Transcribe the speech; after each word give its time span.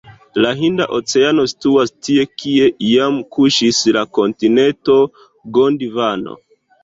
La 0.43 0.51
Hinda 0.59 0.85
Oceano 0.99 1.43
situas 1.51 1.91
tie, 2.07 2.23
kie 2.43 2.69
iam 2.87 3.19
kuŝis 3.35 3.83
la 3.99 4.03
kontinento 4.21 4.97
Gondvano. 5.59 6.37